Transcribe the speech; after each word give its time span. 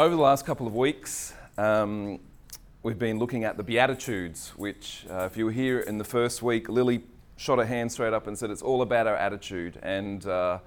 over 0.00 0.16
the 0.16 0.22
last 0.22 0.46
couple 0.46 0.66
of 0.66 0.74
weeks, 0.74 1.34
um, 1.58 2.18
we've 2.82 2.98
been 2.98 3.18
looking 3.18 3.44
at 3.44 3.58
the 3.58 3.62
Beatitudes, 3.62 4.50
which, 4.56 5.04
uh, 5.10 5.28
if 5.30 5.36
you 5.36 5.44
were 5.44 5.52
here 5.52 5.80
in 5.80 5.98
the 5.98 6.04
first 6.04 6.40
week, 6.40 6.70
Lily 6.70 7.02
shot 7.36 7.58
her 7.58 7.66
hand 7.66 7.92
straight 7.92 8.14
up 8.14 8.26
and 8.26 8.38
said 8.38 8.48
it's 8.48 8.62
all 8.62 8.80
about 8.80 9.06
our 9.06 9.14
attitude. 9.14 9.78
And 9.82 10.24
uh, 10.24 10.60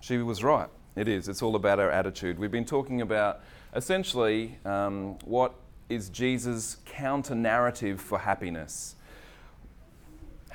she 0.00 0.16
was 0.16 0.42
right. 0.42 0.70
It 0.96 1.08
is. 1.08 1.28
It's 1.28 1.42
all 1.42 1.56
about 1.56 1.78
our 1.78 1.90
attitude. 1.90 2.38
We've 2.38 2.50
been 2.50 2.64
talking 2.64 3.02
about 3.02 3.42
essentially 3.76 4.56
um, 4.64 5.18
what 5.26 5.56
is 5.90 6.08
Jesus' 6.08 6.78
counter 6.86 7.34
narrative 7.34 8.00
for 8.00 8.18
happiness. 8.18 8.94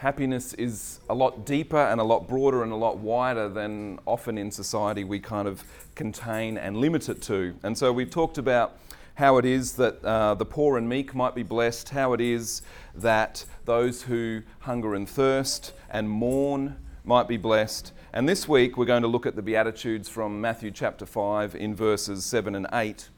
Happiness 0.05 0.53
is 0.53 0.99
a 1.09 1.15
lot 1.15 1.47
deeper 1.47 1.79
and 1.79 1.99
a 1.99 2.03
lot 2.03 2.27
broader 2.27 2.61
and 2.61 2.71
a 2.71 2.75
lot 2.75 2.99
wider 2.99 3.49
than 3.49 3.97
often 4.05 4.37
in 4.37 4.51
society 4.51 5.03
we 5.03 5.19
kind 5.19 5.47
of 5.47 5.63
contain 5.95 6.59
and 6.59 6.77
limit 6.77 7.09
it 7.09 7.23
to. 7.23 7.55
And 7.63 7.75
so 7.75 7.91
we've 7.91 8.11
talked 8.11 8.37
about 8.37 8.77
how 9.15 9.39
it 9.39 9.45
is 9.45 9.71
that 9.77 10.05
uh, 10.05 10.35
the 10.35 10.45
poor 10.45 10.77
and 10.77 10.87
meek 10.87 11.15
might 11.15 11.33
be 11.33 11.41
blessed, 11.41 11.89
how 11.89 12.13
it 12.13 12.21
is 12.21 12.61
that 12.93 13.45
those 13.65 14.03
who 14.03 14.43
hunger 14.59 14.93
and 14.93 15.09
thirst 15.09 15.73
and 15.89 16.07
mourn 16.07 16.75
might 17.03 17.27
be 17.27 17.37
blessed. 17.37 17.91
And 18.13 18.29
this 18.29 18.47
week 18.47 18.77
we're 18.77 18.85
going 18.85 19.01
to 19.01 19.07
look 19.07 19.25
at 19.25 19.35
the 19.35 19.41
Beatitudes 19.41 20.07
from 20.07 20.39
Matthew 20.39 20.69
chapter 20.69 21.07
5 21.07 21.55
in 21.55 21.73
verses 21.73 22.23
7 22.25 22.53
and 22.53 22.67
8, 22.71 23.09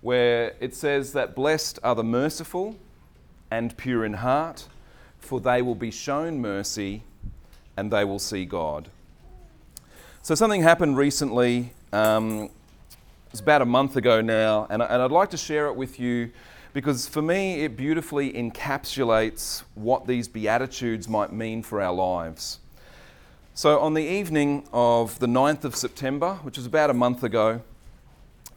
where 0.00 0.54
it 0.60 0.76
says 0.76 1.12
that 1.14 1.34
blessed 1.34 1.80
are 1.82 1.96
the 1.96 2.04
merciful 2.04 2.76
and 3.50 3.76
pure 3.76 4.04
in 4.04 4.12
heart, 4.12 4.68
for 5.24 5.40
they 5.40 5.62
will 5.62 5.74
be 5.74 5.90
shown 5.90 6.40
mercy 6.40 7.02
and 7.76 7.90
they 7.90 8.04
will 8.04 8.18
see 8.18 8.44
God. 8.44 8.88
So 10.22 10.34
something 10.34 10.62
happened 10.62 10.96
recently. 10.96 11.72
Um, 11.92 12.50
it's 13.30 13.40
about 13.40 13.62
a 13.62 13.66
month 13.66 13.96
ago 13.96 14.20
now, 14.20 14.66
and, 14.70 14.80
and 14.80 15.02
I'd 15.02 15.10
like 15.10 15.30
to 15.30 15.36
share 15.36 15.66
it 15.66 15.74
with 15.74 15.98
you 15.98 16.30
because 16.72 17.06
for 17.06 17.20
me 17.22 17.64
it 17.64 17.76
beautifully 17.76 18.32
encapsulates 18.32 19.64
what 19.74 20.06
these 20.06 20.28
Beatitudes 20.28 21.08
might 21.08 21.32
mean 21.32 21.62
for 21.62 21.80
our 21.80 21.92
lives. 21.92 22.60
So, 23.56 23.78
on 23.78 23.94
the 23.94 24.02
evening 24.02 24.66
of 24.72 25.18
the 25.20 25.28
9th 25.28 25.64
of 25.64 25.76
September, 25.76 26.34
which 26.42 26.56
was 26.56 26.66
about 26.66 26.90
a 26.90 26.94
month 26.94 27.22
ago, 27.22 27.62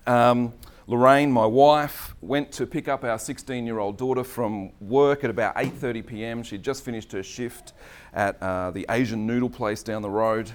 um, 0.08 0.54
Lorraine, 0.90 1.30
my 1.30 1.46
wife, 1.46 2.16
went 2.22 2.50
to 2.54 2.66
pick 2.66 2.88
up 2.88 3.04
our 3.04 3.18
16-year-old 3.18 3.98
daughter 3.98 4.24
from 4.24 4.72
work 4.80 5.26
at 5.26 5.30
about 5.30 5.54
8:30 5.58 6.08
p.m. 6.08 6.44
She'd 6.44 6.64
just 6.64 6.86
finished 6.86 7.12
her 7.12 7.24
shift 7.24 7.74
at 8.14 8.42
uh, 8.42 8.72
the 8.72 8.86
Asian 8.90 9.28
noodle 9.28 9.50
place 9.50 9.84
down 9.84 10.02
the 10.02 10.10
road. 10.10 10.50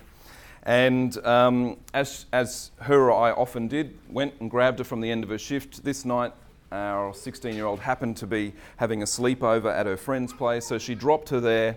And 0.63 1.15
um, 1.27 1.77
as, 1.93 2.25
as 2.33 2.71
her 2.81 3.11
or 3.11 3.13
I 3.13 3.33
often 3.33 3.69
did, 3.69 3.99
went 4.09 4.33
and 4.41 4.51
grabbed 4.51 4.79
her 4.79 4.87
from 4.87 5.03
the 5.03 5.11
end 5.11 5.23
of 5.23 5.29
her 5.29 5.37
shift. 5.37 5.85
This 5.85 6.07
night, 6.07 6.33
our 6.71 7.13
16 7.13 7.55
year 7.55 7.67
old 7.67 7.81
happened 7.81 8.17
to 8.17 8.27
be 8.27 8.55
having 8.79 9.03
a 9.03 9.07
sleepover 9.07 9.71
at 9.71 9.85
her 9.85 9.99
friend's 9.99 10.33
place, 10.33 10.65
so 10.65 10.79
she 10.79 10.95
dropped 10.95 11.29
her 11.29 11.41
there. 11.41 11.77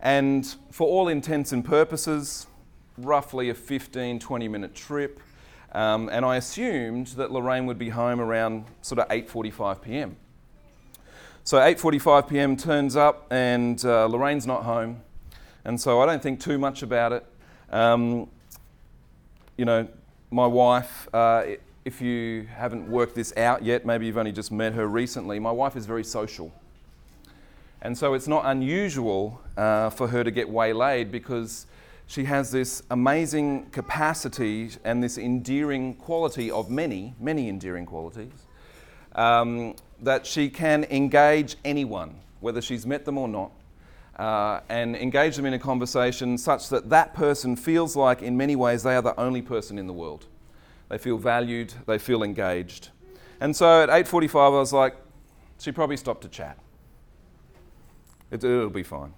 And 0.00 0.46
for 0.70 0.88
all 0.88 1.08
intents 1.08 1.52
and 1.52 1.62
purposes, 1.62 2.46
roughly 2.96 3.50
a 3.50 3.54
15 3.54 4.18
20 4.18 4.48
minute 4.48 4.74
trip. 4.74 5.20
Um, 5.76 6.08
and 6.10 6.24
I 6.24 6.36
assumed 6.36 7.08
that 7.18 7.30
Lorraine 7.30 7.66
would 7.66 7.78
be 7.78 7.90
home 7.90 8.18
around 8.18 8.64
sort 8.80 8.98
of 8.98 9.08
8:45 9.08 9.82
p.m. 9.82 10.16
So 11.44 11.58
8:45 11.58 12.28
p.m. 12.30 12.56
turns 12.56 12.96
up, 12.96 13.26
and 13.30 13.84
uh, 13.84 14.06
Lorraine's 14.06 14.46
not 14.46 14.62
home, 14.62 15.02
and 15.66 15.78
so 15.78 16.00
I 16.00 16.06
don't 16.06 16.22
think 16.22 16.40
too 16.40 16.56
much 16.56 16.82
about 16.82 17.12
it. 17.12 17.26
Um, 17.70 18.30
you 19.58 19.66
know, 19.66 19.86
my 20.30 20.46
wife, 20.46 21.08
uh, 21.12 21.44
if 21.84 22.00
you 22.00 22.48
haven't 22.56 22.88
worked 22.88 23.14
this 23.14 23.36
out 23.36 23.62
yet, 23.62 23.84
maybe 23.84 24.06
you've 24.06 24.16
only 24.16 24.32
just 24.32 24.50
met 24.50 24.72
her 24.72 24.86
recently, 24.86 25.38
my 25.38 25.52
wife 25.52 25.76
is 25.76 25.84
very 25.84 26.04
social. 26.04 26.50
And 27.82 27.96
so 27.96 28.14
it's 28.14 28.26
not 28.26 28.46
unusual 28.46 29.42
uh, 29.58 29.90
for 29.90 30.08
her 30.08 30.24
to 30.24 30.30
get 30.30 30.48
waylaid 30.48 31.12
because 31.12 31.66
she 32.06 32.24
has 32.24 32.50
this 32.50 32.82
amazing 32.90 33.66
capacity 33.70 34.70
and 34.84 35.02
this 35.02 35.18
endearing 35.18 35.94
quality 35.94 36.50
of 36.50 36.70
many, 36.70 37.14
many 37.18 37.48
endearing 37.48 37.84
qualities, 37.84 38.46
um, 39.14 39.74
that 40.00 40.26
she 40.26 40.48
can 40.48 40.84
engage 40.84 41.56
anyone, 41.64 42.20
whether 42.40 42.62
she's 42.62 42.86
met 42.86 43.04
them 43.04 43.18
or 43.18 43.28
not, 43.28 43.50
uh, 44.18 44.60
and 44.68 44.96
engage 44.96 45.36
them 45.36 45.46
in 45.46 45.54
a 45.54 45.58
conversation 45.58 46.38
such 46.38 46.68
that 46.68 46.88
that 46.90 47.12
person 47.14 47.56
feels 47.56 47.96
like, 47.96 48.22
in 48.22 48.36
many 48.36 48.56
ways, 48.56 48.82
they 48.82 48.94
are 48.94 49.02
the 49.02 49.18
only 49.18 49.42
person 49.42 49.78
in 49.78 49.86
the 49.86 49.92
world. 49.92 50.26
They 50.88 50.98
feel 50.98 51.18
valued, 51.18 51.74
they 51.86 51.98
feel 51.98 52.22
engaged. 52.22 52.90
And 53.40 53.54
so 53.54 53.82
at 53.82 53.90
8:45, 53.90 54.36
I 54.36 54.48
was 54.48 54.72
like, 54.72 54.96
she 55.58 55.72
probably 55.72 55.96
stopped 55.96 56.22
to 56.22 56.28
chat. 56.28 56.58
It, 58.30 58.42
will 58.42 58.70
be 58.70 58.82
fine. 58.82 59.12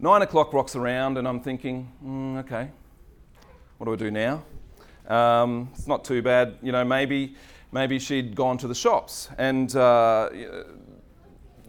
Nine 0.00 0.22
o'clock 0.22 0.52
rocks 0.52 0.76
around, 0.76 1.18
and 1.18 1.26
I'm 1.26 1.40
thinking, 1.40 1.90
mm, 2.04 2.38
okay, 2.38 2.70
what 3.78 3.86
do 3.86 3.92
I 3.94 3.96
do 3.96 4.12
now? 4.12 4.44
Um, 5.08 5.70
it's 5.74 5.88
not 5.88 6.04
too 6.04 6.22
bad, 6.22 6.56
you 6.62 6.70
know. 6.70 6.84
Maybe, 6.84 7.34
maybe 7.72 7.98
she'd 7.98 8.36
gone 8.36 8.58
to 8.58 8.68
the 8.68 8.76
shops, 8.76 9.28
and 9.38 9.74
uh, 9.74 10.30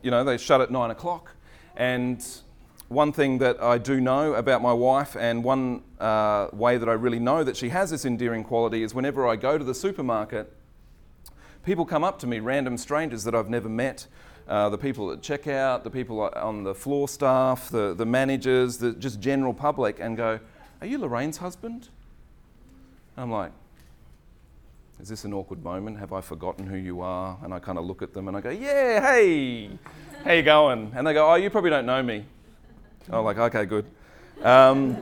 you 0.03 0.11
know 0.11 0.23
they 0.23 0.37
shut 0.37 0.61
at 0.61 0.69
nine 0.69 0.91
o'clock. 0.91 1.31
And 1.75 2.23
one 2.87 3.11
thing 3.11 3.39
that 3.39 3.63
I 3.63 3.79
do 3.79 3.99
know 3.99 4.35
about 4.35 4.61
my 4.61 4.73
wife, 4.73 5.15
and 5.15 5.43
one 5.43 5.81
uh, 5.99 6.49
way 6.53 6.77
that 6.77 6.87
I 6.87 6.93
really 6.93 7.19
know 7.19 7.43
that 7.43 7.57
she 7.57 7.69
has 7.69 7.89
this 7.89 8.05
endearing 8.05 8.43
quality, 8.43 8.83
is 8.83 8.93
whenever 8.93 9.27
I 9.27 9.37
go 9.37 9.57
to 9.57 9.63
the 9.63 9.73
supermarket, 9.73 10.53
people 11.63 11.83
come 11.83 12.03
up 12.03 12.19
to 12.19 12.27
me, 12.27 12.41
random 12.41 12.77
strangers 12.77 13.23
that 13.23 13.33
I've 13.33 13.49
never 13.49 13.69
met. 13.69 14.05
Uh, 14.49 14.67
the 14.67 14.77
people 14.77 15.11
at 15.11 15.21
checkout, 15.21 15.83
the 15.83 15.89
people 15.89 16.19
on 16.21 16.63
the 16.63 16.75
floor 16.75 17.07
staff, 17.07 17.69
the, 17.69 17.93
the 17.93 18.05
managers, 18.05 18.77
the 18.77 18.91
just 18.93 19.21
general 19.21 19.53
public, 19.53 19.99
and 20.01 20.17
go, 20.17 20.39
Are 20.81 20.87
you 20.87 20.97
Lorraine's 20.97 21.37
husband? 21.37 21.87
And 23.15 23.23
I'm 23.23 23.31
like, 23.31 23.51
Is 24.99 25.07
this 25.07 25.23
an 25.23 25.33
awkward 25.33 25.63
moment? 25.63 25.99
Have 25.99 26.13
I 26.13 26.19
forgotten 26.19 26.65
who 26.65 26.77
you 26.77 26.99
are? 26.99 27.37
And 27.43 27.53
I 27.53 27.59
kind 27.59 27.77
of 27.77 27.85
look 27.85 28.01
at 28.01 28.13
them 28.13 28.27
and 28.27 28.35
I 28.35 28.41
go, 28.41 28.49
Yeah, 28.49 28.99
hey. 28.99 29.69
How 30.25 30.33
you 30.33 30.43
going? 30.43 30.91
And 30.95 31.07
they 31.07 31.13
go, 31.13 31.31
oh, 31.31 31.35
you 31.35 31.49
probably 31.49 31.69
don't 31.69 31.85
know 31.85 32.03
me. 32.03 32.25
I'm 33.09 33.23
like, 33.23 33.37
okay, 33.37 33.63
good. 33.63 33.85
Um, 34.43 34.97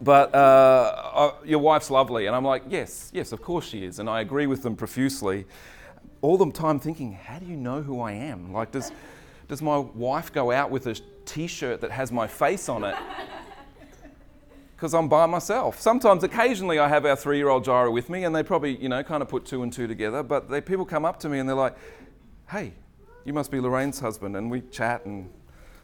but 0.00 0.32
uh, 0.32 0.38
uh, 0.38 1.34
your 1.44 1.58
wife's 1.58 1.90
lovely. 1.90 2.26
And 2.26 2.36
I'm 2.36 2.44
like, 2.44 2.62
yes, 2.68 3.10
yes, 3.12 3.32
of 3.32 3.42
course 3.42 3.66
she 3.66 3.84
is. 3.84 3.98
And 3.98 4.08
I 4.08 4.20
agree 4.20 4.46
with 4.46 4.62
them 4.62 4.76
profusely. 4.76 5.46
All 6.20 6.36
the 6.36 6.50
time 6.50 6.80
thinking, 6.80 7.12
how 7.12 7.38
do 7.38 7.46
you 7.46 7.56
know 7.56 7.82
who 7.82 8.00
I 8.00 8.12
am? 8.12 8.52
Like, 8.52 8.72
does, 8.72 8.92
does 9.46 9.62
my 9.62 9.78
wife 9.78 10.32
go 10.32 10.50
out 10.50 10.70
with 10.70 10.86
a 10.86 11.00
t 11.24 11.46
shirt 11.46 11.80
that 11.80 11.90
has 11.90 12.10
my 12.10 12.26
face 12.26 12.68
on 12.68 12.84
it? 12.84 12.96
Because 14.76 14.94
I'm 14.94 15.08
by 15.08 15.26
myself. 15.26 15.80
Sometimes, 15.80 16.22
occasionally, 16.22 16.78
I 16.78 16.86
have 16.86 17.04
our 17.04 17.16
three 17.16 17.36
year 17.36 17.48
old 17.48 17.64
Jira 17.64 17.92
with 17.92 18.08
me, 18.08 18.22
and 18.22 18.32
they 18.32 18.44
probably, 18.44 18.80
you 18.80 18.88
know, 18.88 19.02
kind 19.02 19.24
of 19.24 19.28
put 19.28 19.44
two 19.44 19.64
and 19.64 19.72
two 19.72 19.88
together. 19.88 20.22
But 20.22 20.48
they, 20.48 20.60
people 20.60 20.84
come 20.84 21.04
up 21.04 21.18
to 21.18 21.28
me 21.28 21.40
and 21.40 21.48
they're 21.48 21.56
like, 21.56 21.74
hey, 22.48 22.74
you 23.24 23.32
must 23.32 23.50
be 23.50 23.58
Lorraine's 23.58 23.98
husband. 23.98 24.36
And 24.36 24.48
we 24.48 24.60
chat 24.60 25.04
and 25.04 25.32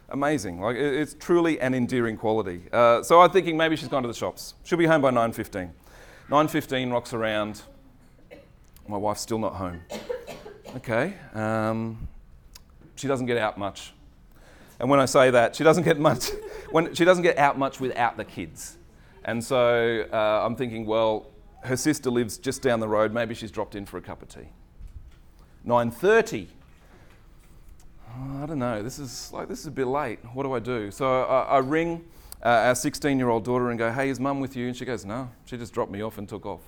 amazing. 0.09 0.61
Like 0.61 0.77
it's 0.77 1.13
truly 1.13 1.59
an 1.59 1.73
endearing 1.73 2.17
quality. 2.17 2.61
Uh, 2.71 3.03
so 3.03 3.21
I'm 3.21 3.31
thinking 3.31 3.57
maybe 3.57 3.75
she's 3.75 3.89
gone 3.89 4.03
to 4.03 4.07
the 4.07 4.13
shops. 4.13 4.53
She'll 4.63 4.77
be 4.77 4.85
home 4.85 5.01
by 5.01 5.11
9.15. 5.11 5.71
9.15 6.29 6.91
rocks 6.91 7.13
around. 7.13 7.61
My 8.87 8.97
wife's 8.97 9.21
still 9.21 9.39
not 9.39 9.55
home. 9.55 9.81
Okay. 10.75 11.13
Um, 11.33 12.07
she 12.95 13.07
doesn't 13.07 13.25
get 13.25 13.37
out 13.37 13.57
much. 13.57 13.93
And 14.79 14.89
when 14.89 14.99
I 14.99 15.05
say 15.05 15.31
that, 15.31 15.55
she 15.55 15.63
doesn't 15.63 15.83
get 15.83 15.99
much. 15.99 16.29
when 16.71 16.93
she 16.93 17.05
doesn't 17.05 17.23
get 17.23 17.37
out 17.37 17.57
much 17.57 17.79
without 17.79 18.17
the 18.17 18.25
kids. 18.25 18.77
And 19.23 19.43
so 19.43 20.05
uh, 20.11 20.45
I'm 20.45 20.55
thinking, 20.55 20.85
well, 20.85 21.27
her 21.63 21.77
sister 21.77 22.09
lives 22.09 22.37
just 22.37 22.61
down 22.61 22.79
the 22.79 22.87
road. 22.87 23.13
Maybe 23.13 23.33
she's 23.33 23.51
dropped 23.51 23.75
in 23.75 23.85
for 23.85 23.97
a 23.97 24.01
cup 24.01 24.21
of 24.21 24.29
tea. 24.29 24.49
9:30 25.65 26.47
oh, 28.17 28.43
I 28.43 28.45
don't 28.45 28.59
know, 28.59 28.83
this 28.83 28.99
is 28.99 29.31
like 29.31 29.47
this 29.47 29.59
is 29.59 29.67
a 29.67 29.71
bit 29.71 29.87
late. 29.87 30.19
What 30.33 30.43
do 30.43 30.53
I 30.53 30.59
do? 30.59 30.91
So 30.91 31.23
I, 31.23 31.41
I 31.43 31.57
ring 31.59 32.03
uh, 32.43 32.47
our 32.67 32.75
16 32.75 33.17
year 33.17 33.29
old 33.29 33.43
daughter 33.43 33.69
and 33.69 33.79
go, 33.79 33.91
hey, 33.91 34.09
is 34.09 34.19
mum 34.19 34.39
with 34.39 34.55
you? 34.55 34.67
And 34.67 34.75
she 34.75 34.85
goes, 34.85 35.05
no, 35.05 35.29
she 35.45 35.57
just 35.57 35.73
dropped 35.73 35.91
me 35.91 36.01
off 36.01 36.17
and 36.17 36.27
took 36.27 36.45
off. 36.45 36.61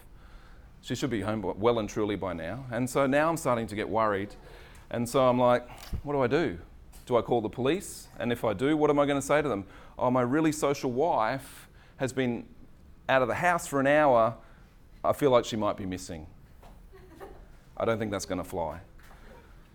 She 0.81 0.95
should 0.95 1.09
be 1.09 1.21
home 1.21 1.41
well 1.57 1.79
and 1.79 1.89
truly 1.89 2.15
by 2.15 2.33
now. 2.33 2.65
And 2.71 2.89
so 2.89 3.07
now 3.07 3.29
I'm 3.29 3.37
starting 3.37 3.67
to 3.67 3.75
get 3.75 3.89
worried. 3.89 4.33
And 4.89 5.07
so 5.07 5.27
I'm 5.27 5.39
like, 5.39 5.69
what 6.03 6.13
do 6.13 6.21
I 6.21 6.27
do? 6.27 6.57
Do 7.05 7.17
I 7.17 7.21
call 7.21 7.41
the 7.41 7.49
police? 7.49 8.07
And 8.19 8.31
if 8.31 8.45
I 8.45 8.53
do, 8.53 8.77
what 8.77 8.89
am 8.89 8.99
I 8.99 9.05
going 9.05 9.19
to 9.19 9.25
say 9.25 9.41
to 9.41 9.49
them? 9.49 9.65
Oh, 9.99 10.11
my 10.11 10.21
really 10.21 10.51
social 10.51 10.91
wife 10.91 11.67
has 11.97 12.13
been 12.13 12.45
out 13.09 13.21
of 13.21 13.27
the 13.27 13.35
house 13.35 13.67
for 13.67 13.79
an 13.79 13.87
hour. 13.87 14.35
I 15.03 15.13
feel 15.13 15.31
like 15.31 15.45
she 15.45 15.55
might 15.55 15.77
be 15.77 15.85
missing. 15.85 16.27
I 17.75 17.85
don't 17.85 17.99
think 17.99 18.11
that's 18.11 18.25
going 18.25 18.41
to 18.41 18.47
fly. 18.47 18.79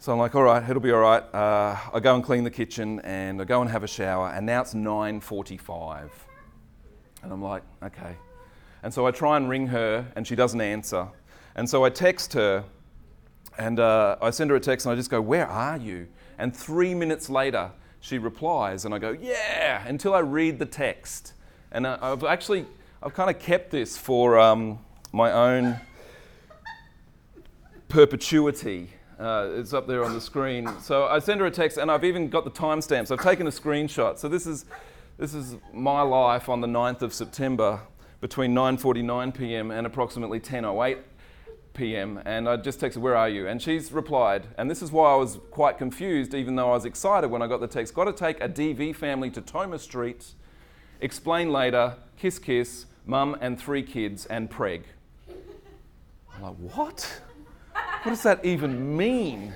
So 0.02 0.10
I'm 0.10 0.18
like, 0.18 0.34
all 0.34 0.42
right, 0.42 0.68
it'll 0.68 0.82
be 0.82 0.90
all 0.90 1.00
right. 1.00 1.22
Uh, 1.32 1.76
I 1.94 2.00
go 2.00 2.16
and 2.16 2.24
clean 2.24 2.42
the 2.42 2.50
kitchen 2.50 2.98
and 3.04 3.40
I 3.40 3.44
go 3.44 3.60
and 3.60 3.70
have 3.70 3.84
a 3.84 3.86
shower, 3.86 4.30
and 4.30 4.44
now 4.44 4.60
it's 4.60 4.74
9:45, 4.74 6.10
and 7.22 7.32
I'm 7.32 7.40
like, 7.40 7.62
okay. 7.84 8.16
And 8.82 8.92
so 8.92 9.06
I 9.06 9.10
try 9.10 9.36
and 9.36 9.48
ring 9.48 9.68
her, 9.68 10.06
and 10.16 10.26
she 10.26 10.34
doesn't 10.34 10.60
answer. 10.60 11.08
And 11.54 11.68
so 11.68 11.84
I 11.84 11.90
text 11.90 12.32
her 12.32 12.64
and 13.58 13.78
uh, 13.78 14.16
I 14.22 14.30
send 14.30 14.50
her 14.50 14.56
a 14.56 14.60
text 14.60 14.86
and 14.86 14.92
I 14.92 14.96
just 14.96 15.10
go, 15.10 15.20
Where 15.20 15.46
are 15.46 15.76
you? 15.76 16.08
And 16.38 16.54
three 16.56 16.94
minutes 16.94 17.28
later, 17.28 17.70
she 18.00 18.18
replies 18.18 18.84
and 18.84 18.94
I 18.94 18.98
go, 18.98 19.10
Yeah, 19.10 19.86
until 19.86 20.14
I 20.14 20.20
read 20.20 20.58
the 20.58 20.66
text. 20.66 21.34
And 21.70 21.86
uh, 21.86 21.98
I've 22.00 22.24
actually, 22.24 22.66
I've 23.02 23.14
kind 23.14 23.30
of 23.30 23.38
kept 23.38 23.70
this 23.70 23.96
for 23.96 24.38
um, 24.38 24.78
my 25.12 25.32
own 25.32 25.78
perpetuity. 27.88 28.90
Uh, 29.18 29.50
it's 29.54 29.72
up 29.72 29.86
there 29.86 30.04
on 30.04 30.14
the 30.14 30.20
screen. 30.20 30.68
So 30.80 31.06
I 31.06 31.18
send 31.18 31.40
her 31.40 31.46
a 31.46 31.50
text, 31.50 31.78
and 31.78 31.90
I've 31.90 32.04
even 32.04 32.28
got 32.28 32.44
the 32.44 32.50
timestamps. 32.50 33.10
I've 33.10 33.22
taken 33.22 33.46
a 33.46 33.50
screenshot. 33.50 34.18
So 34.18 34.28
this 34.28 34.46
is, 34.46 34.64
this 35.18 35.32
is 35.32 35.56
my 35.72 36.00
life 36.00 36.48
on 36.48 36.60
the 36.60 36.66
9th 36.66 37.02
of 37.02 37.14
September 37.14 37.80
between 38.22 38.54
9:49 38.54 39.36
p.m. 39.36 39.70
and 39.70 39.86
approximately 39.86 40.40
10:08 40.40 40.98
p.m. 41.74 42.20
And 42.24 42.48
I 42.48 42.56
just 42.56 42.80
texted, 42.80 42.98
"Where 42.98 43.16
are 43.16 43.28
you?" 43.28 43.48
And 43.48 43.60
she's 43.60 43.92
replied, 43.92 44.46
and 44.56 44.70
this 44.70 44.80
is 44.80 44.92
why 44.92 45.12
I 45.12 45.16
was 45.16 45.40
quite 45.50 45.76
confused, 45.76 46.32
even 46.32 46.54
though 46.54 46.70
I 46.70 46.74
was 46.74 46.84
excited 46.84 47.30
when 47.30 47.42
I 47.42 47.48
got 47.48 47.60
the 47.60 47.66
text. 47.66 47.94
Got 47.94 48.04
to 48.04 48.12
take 48.12 48.40
a 48.40 48.48
DV 48.48 48.94
family 48.94 49.28
to 49.30 49.40
Tomah 49.42 49.80
Street. 49.80 50.32
Explain 51.00 51.50
later. 51.50 51.96
Kiss, 52.16 52.38
kiss. 52.38 52.86
Mum 53.04 53.36
and 53.40 53.60
three 53.60 53.82
kids 53.82 54.26
and 54.26 54.48
preg. 54.48 54.84
I'm 56.36 56.42
like, 56.42 56.54
what? 56.76 57.20
What 57.72 58.12
does 58.12 58.22
that 58.22 58.44
even 58.44 58.96
mean? 58.96 59.52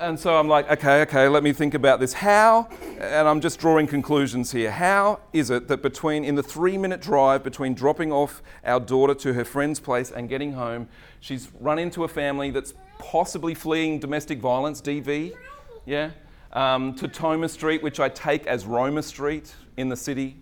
And 0.00 0.18
so 0.18 0.36
I'm 0.36 0.48
like, 0.48 0.68
okay, 0.70 1.02
okay, 1.02 1.28
let 1.28 1.42
me 1.42 1.52
think 1.52 1.74
about 1.74 2.00
this. 2.00 2.12
How, 2.12 2.68
and 3.00 3.28
I'm 3.28 3.40
just 3.40 3.60
drawing 3.60 3.86
conclusions 3.86 4.50
here, 4.50 4.70
how 4.70 5.20
is 5.32 5.50
it 5.50 5.68
that 5.68 5.80
between, 5.80 6.24
in 6.24 6.34
the 6.34 6.42
three 6.42 6.76
minute 6.76 7.00
drive 7.00 7.44
between 7.44 7.74
dropping 7.74 8.12
off 8.12 8.42
our 8.64 8.80
daughter 8.80 9.14
to 9.14 9.32
her 9.34 9.44
friend's 9.44 9.78
place 9.78 10.10
and 10.10 10.28
getting 10.28 10.52
home, 10.52 10.88
she's 11.20 11.50
run 11.60 11.78
into 11.78 12.04
a 12.04 12.08
family 12.08 12.50
that's 12.50 12.74
possibly 12.98 13.54
fleeing 13.54 14.00
domestic 14.00 14.40
violence, 14.40 14.80
DV, 14.80 15.34
yeah, 15.84 16.10
um, 16.52 16.94
to 16.96 17.06
Tomah 17.06 17.48
Street, 17.48 17.82
which 17.82 18.00
I 18.00 18.08
take 18.08 18.46
as 18.46 18.66
Roma 18.66 19.02
Street 19.02 19.54
in 19.76 19.88
the 19.88 19.96
city, 19.96 20.36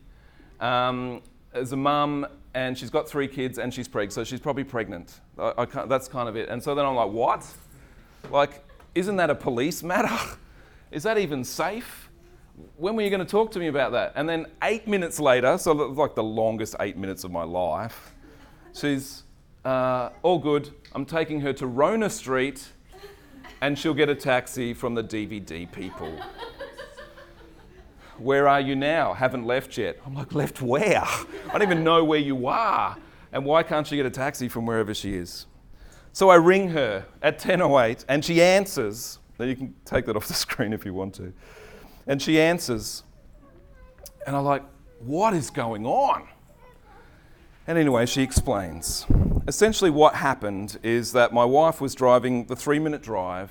um, 0.60 1.20
as 1.52 1.72
a 1.72 1.76
mum 1.76 2.26
and 2.54 2.78
she's 2.78 2.90
got 2.90 3.08
three 3.08 3.28
kids 3.28 3.58
and 3.58 3.74
she's 3.74 3.88
pregnant, 3.88 4.12
so 4.12 4.24
she's 4.24 4.40
probably 4.40 4.64
pregnant. 4.64 5.20
I, 5.38 5.52
I 5.58 5.64
that's 5.86 6.08
kind 6.08 6.28
of 6.28 6.36
it. 6.36 6.48
And 6.48 6.62
so 6.62 6.74
then 6.74 6.86
I'm 6.86 6.94
like, 6.94 7.10
what? 7.10 7.46
Like, 8.30 8.63
isn't 8.94 9.16
that 9.16 9.30
a 9.30 9.34
police 9.34 9.82
matter? 9.82 10.36
Is 10.90 11.02
that 11.02 11.18
even 11.18 11.42
safe? 11.42 12.08
When 12.76 12.94
were 12.94 13.02
you 13.02 13.10
going 13.10 13.24
to 13.24 13.30
talk 13.30 13.50
to 13.52 13.58
me 13.58 13.66
about 13.66 13.92
that? 13.92 14.12
And 14.14 14.28
then 14.28 14.46
eight 14.62 14.86
minutes 14.86 15.18
later, 15.18 15.58
so 15.58 15.72
like 15.72 16.14
the 16.14 16.22
longest 16.22 16.76
eight 16.78 16.96
minutes 16.96 17.24
of 17.24 17.32
my 17.32 17.42
life, 17.42 18.14
she's 18.72 19.24
uh, 19.64 20.10
all 20.22 20.38
good. 20.38 20.70
I'm 20.94 21.04
taking 21.04 21.40
her 21.40 21.52
to 21.54 21.66
Rona 21.66 22.08
Street 22.08 22.68
and 23.60 23.76
she'll 23.76 23.94
get 23.94 24.08
a 24.08 24.14
taxi 24.14 24.72
from 24.72 24.94
the 24.94 25.02
DVD 25.02 25.70
people. 25.70 26.12
Where 28.18 28.46
are 28.46 28.60
you 28.60 28.76
now? 28.76 29.14
Haven't 29.14 29.44
left 29.44 29.76
yet. 29.76 29.98
I'm 30.06 30.14
like, 30.14 30.32
Left 30.32 30.62
where? 30.62 31.02
I 31.02 31.26
don't 31.50 31.62
even 31.62 31.82
know 31.82 32.04
where 32.04 32.20
you 32.20 32.46
are. 32.46 32.96
And 33.32 33.44
why 33.44 33.64
can't 33.64 33.86
she 33.86 33.96
get 33.96 34.06
a 34.06 34.10
taxi 34.10 34.48
from 34.48 34.66
wherever 34.66 34.94
she 34.94 35.14
is? 35.14 35.46
So 36.14 36.30
I 36.30 36.36
ring 36.36 36.68
her 36.68 37.04
at 37.22 37.40
10.08 37.40 38.04
and 38.08 38.24
she 38.24 38.40
answers. 38.40 39.18
Now 39.36 39.46
you 39.46 39.56
can 39.56 39.74
take 39.84 40.06
that 40.06 40.14
off 40.14 40.28
the 40.28 40.34
screen 40.46 40.72
if 40.72 40.84
you 40.84 40.94
want 40.94 41.12
to. 41.16 41.32
And 42.06 42.22
she 42.22 42.40
answers. 42.40 43.02
And 44.24 44.36
I'm 44.36 44.44
like, 44.44 44.62
what 45.00 45.34
is 45.34 45.50
going 45.50 45.84
on? 45.84 46.28
And 47.66 47.76
anyway, 47.76 48.06
she 48.06 48.22
explains. 48.22 49.06
Essentially, 49.48 49.90
what 49.90 50.14
happened 50.14 50.78
is 50.84 51.10
that 51.14 51.32
my 51.32 51.44
wife 51.44 51.80
was 51.80 51.96
driving 51.96 52.46
the 52.46 52.54
three 52.54 52.78
minute 52.78 53.02
drive 53.02 53.50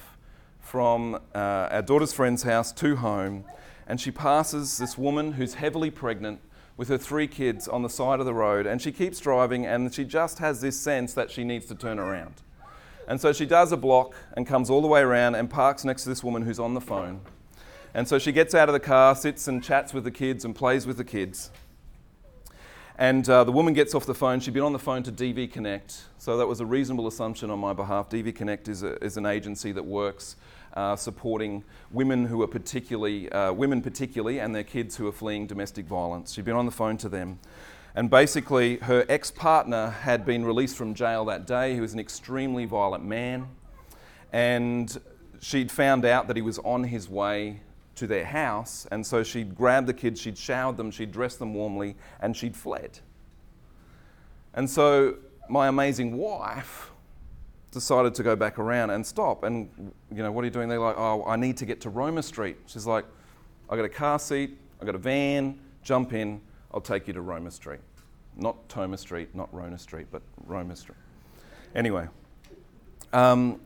from 0.61 1.15
uh, 1.35 1.67
our 1.69 1.81
daughter's 1.81 2.13
friend's 2.13 2.43
house 2.43 2.71
to 2.71 2.95
home 2.95 3.43
and 3.87 3.99
she 3.99 4.09
passes 4.09 4.77
this 4.77 4.97
woman 4.97 5.33
who's 5.33 5.55
heavily 5.55 5.91
pregnant 5.91 6.39
with 6.77 6.87
her 6.87 6.97
three 6.97 7.27
kids 7.27 7.67
on 7.67 7.83
the 7.83 7.89
side 7.89 8.21
of 8.21 8.25
the 8.25 8.33
road, 8.33 8.65
and 8.65 8.81
she 8.81 8.91
keeps 8.91 9.19
driving, 9.19 9.65
and 9.65 9.93
she 9.93 10.03
just 10.03 10.39
has 10.39 10.61
this 10.61 10.79
sense 10.79 11.13
that 11.13 11.29
she 11.29 11.43
needs 11.43 11.65
to 11.67 11.75
turn 11.75 11.99
around. 11.99 12.41
And 13.07 13.19
so 13.19 13.33
she 13.33 13.45
does 13.45 13.71
a 13.71 13.77
block 13.77 14.15
and 14.35 14.47
comes 14.47 14.69
all 14.69 14.81
the 14.81 14.87
way 14.87 15.01
around 15.01 15.35
and 15.35 15.49
parks 15.49 15.83
next 15.83 16.03
to 16.03 16.09
this 16.09 16.23
woman 16.23 16.43
who's 16.43 16.59
on 16.59 16.73
the 16.73 16.81
phone. 16.81 17.21
And 17.93 18.07
so 18.07 18.17
she 18.17 18.31
gets 18.31 18.55
out 18.55 18.69
of 18.69 18.73
the 18.73 18.79
car, 18.79 19.15
sits 19.15 19.47
and 19.47 19.63
chats 19.63 19.93
with 19.93 20.03
the 20.03 20.11
kids 20.11 20.45
and 20.45 20.55
plays 20.55 20.87
with 20.87 20.97
the 20.97 21.03
kids. 21.03 21.51
And 22.97 23.27
uh, 23.27 23.43
the 23.43 23.51
woman 23.51 23.73
gets 23.73 23.95
off 23.95 24.05
the 24.05 24.13
phone. 24.13 24.39
She'd 24.39 24.53
been 24.53 24.63
on 24.63 24.73
the 24.73 24.79
phone 24.79 25.03
to 25.03 25.11
DV 25.11 25.51
Connect. 25.51 26.03
So 26.17 26.37
that 26.37 26.47
was 26.47 26.59
a 26.59 26.65
reasonable 26.65 27.07
assumption 27.07 27.49
on 27.49 27.59
my 27.59 27.73
behalf. 27.73 28.09
DV 28.09 28.35
Connect 28.35 28.67
is, 28.67 28.83
a, 28.83 29.03
is 29.03 29.17
an 29.17 29.25
agency 29.25 29.71
that 29.71 29.83
works 29.83 30.35
uh, 30.75 30.95
supporting 30.95 31.63
women 31.91 32.25
who 32.25 32.41
are 32.41 32.47
particularly, 32.47 33.31
uh, 33.31 33.51
women 33.51 33.81
particularly, 33.81 34.39
and 34.39 34.55
their 34.55 34.63
kids 34.63 34.95
who 34.95 35.07
are 35.07 35.11
fleeing 35.11 35.47
domestic 35.47 35.85
violence. 35.85 36.33
She'd 36.33 36.45
been 36.45 36.55
on 36.55 36.65
the 36.65 36.71
phone 36.71 36.97
to 36.97 37.09
them. 37.09 37.39
And 37.95 38.09
basically, 38.09 38.77
her 38.77 39.05
ex 39.07 39.29
partner 39.29 39.91
had 39.91 40.25
been 40.25 40.43
released 40.43 40.75
from 40.75 40.95
jail 40.95 41.25
that 41.25 41.45
day. 41.45 41.75
He 41.75 41.79
was 41.79 41.93
an 41.93 41.99
extremely 41.99 42.65
violent 42.65 43.05
man. 43.05 43.47
And 44.31 44.99
she'd 45.39 45.71
found 45.71 46.05
out 46.05 46.27
that 46.27 46.35
he 46.35 46.41
was 46.41 46.57
on 46.59 46.85
his 46.85 47.07
way 47.07 47.61
to 47.95 48.07
their 48.07 48.25
house. 48.25 48.87
And 48.91 49.05
so 49.05 49.23
she'd 49.23 49.55
grabbed 49.55 49.87
the 49.87 49.93
kids, 49.93 50.19
she'd 50.19 50.37
showered 50.37 50.77
them, 50.77 50.89
she'd 50.89 51.11
dressed 51.11 51.37
them 51.37 51.53
warmly, 51.53 51.95
and 52.19 52.35
she'd 52.35 52.55
fled. 52.55 52.99
And 54.55 54.67
so 54.67 55.17
my 55.49 55.67
amazing 55.67 56.17
wife 56.17 56.89
decided 57.71 58.15
to 58.15 58.23
go 58.23 58.35
back 58.35 58.57
around 58.57 58.89
and 58.91 59.05
stop. 59.05 59.43
And, 59.43 59.69
you 60.11 60.23
know, 60.23 60.31
what 60.31 60.41
are 60.41 60.45
you 60.45 60.51
doing? 60.51 60.69
They're 60.69 60.79
like, 60.79 60.97
oh, 60.97 61.23
I 61.25 61.35
need 61.35 61.57
to 61.57 61.65
get 61.65 61.81
to 61.81 61.89
Roma 61.89 62.23
Street. 62.23 62.57
She's 62.65 62.87
like, 62.87 63.05
I 63.69 63.75
got 63.75 63.85
a 63.85 63.89
car 63.89 64.19
seat, 64.19 64.57
I 64.81 64.85
got 64.85 64.95
a 64.95 64.99
van, 64.99 65.59
jump 65.83 66.13
in, 66.13 66.41
I'll 66.73 66.81
take 66.81 67.07
you 67.07 67.13
to 67.13 67.21
Roma 67.21 67.51
Street. 67.51 67.81
Not 68.35 68.67
Tomah 68.67 68.97
Street, 68.97 69.35
not 69.35 69.53
Rona 69.53 69.77
Street, 69.77 70.07
but 70.11 70.21
Roma 70.45 70.75
Street. 70.75 70.97
Anyway, 71.75 72.07
um, 73.11 73.59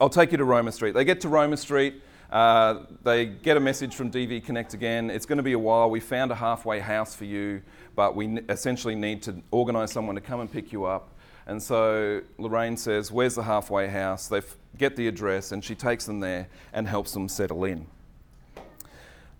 I'll 0.00 0.08
take 0.08 0.32
you 0.32 0.38
to 0.38 0.44
Roma 0.44 0.70
Street. 0.72 0.94
They 0.94 1.04
get 1.04 1.20
to 1.22 1.28
Roma 1.28 1.56
Street. 1.56 2.02
Uh, 2.30 2.84
they 3.02 3.26
get 3.26 3.56
a 3.56 3.60
message 3.60 3.94
from 3.94 4.10
DV 4.10 4.44
Connect 4.44 4.74
again. 4.74 5.10
It's 5.10 5.26
going 5.26 5.36
to 5.36 5.42
be 5.42 5.52
a 5.52 5.58
while. 5.58 5.90
We 5.90 6.00
found 6.00 6.30
a 6.30 6.34
halfway 6.34 6.80
house 6.80 7.14
for 7.14 7.24
you, 7.24 7.62
but 7.94 8.16
we 8.16 8.38
essentially 8.48 8.94
need 8.94 9.22
to 9.24 9.42
organise 9.50 9.92
someone 9.92 10.14
to 10.14 10.20
come 10.20 10.40
and 10.40 10.50
pick 10.50 10.72
you 10.72 10.84
up. 10.84 11.10
And 11.46 11.62
so 11.62 12.22
Lorraine 12.38 12.76
says, 12.76 13.10
Where's 13.10 13.34
the 13.34 13.42
halfway 13.42 13.88
house? 13.88 14.28
They 14.28 14.40
get 14.78 14.96
the 14.96 15.08
address 15.08 15.52
and 15.52 15.62
she 15.62 15.74
takes 15.74 16.06
them 16.06 16.20
there 16.20 16.48
and 16.72 16.86
helps 16.88 17.12
them 17.12 17.28
settle 17.28 17.64
in. 17.64 17.86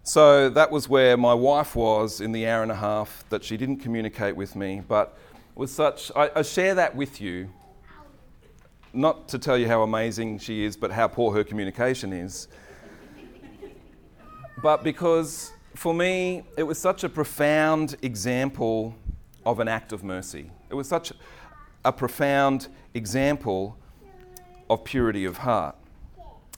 So 0.04 0.48
that 0.50 0.72
was 0.72 0.88
where 0.88 1.16
my 1.16 1.32
wife 1.32 1.76
was 1.76 2.20
in 2.20 2.32
the 2.32 2.48
hour 2.48 2.64
and 2.64 2.72
a 2.72 2.76
half 2.76 3.24
that 3.28 3.44
she 3.44 3.56
didn't 3.56 3.76
communicate 3.76 4.34
with 4.34 4.56
me, 4.56 4.82
but 4.86 5.16
was 5.54 5.72
such. 5.72 6.10
I, 6.16 6.28
I 6.34 6.42
share 6.42 6.74
that 6.74 6.96
with 6.96 7.20
you, 7.20 7.50
not 8.92 9.28
to 9.28 9.38
tell 9.38 9.56
you 9.56 9.68
how 9.68 9.82
amazing 9.82 10.40
she 10.40 10.64
is, 10.64 10.76
but 10.76 10.90
how 10.90 11.06
poor 11.06 11.32
her 11.34 11.44
communication 11.44 12.12
is. 12.12 12.48
but 14.60 14.82
because 14.82 15.52
for 15.76 15.94
me, 15.94 16.42
it 16.56 16.64
was 16.64 16.78
such 16.78 17.04
a 17.04 17.08
profound 17.08 17.94
example 18.02 18.96
of 19.46 19.60
an 19.60 19.68
act 19.68 19.92
of 19.92 20.02
mercy. 20.02 20.50
It 20.68 20.74
was 20.74 20.88
such 20.88 21.12
a 21.84 21.92
profound 21.92 22.66
example 22.92 23.76
of 24.68 24.82
purity 24.82 25.24
of 25.26 25.38
heart. 25.38 25.76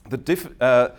The, 0.09 0.17
dif- 0.17 0.61
uh, 0.61 0.89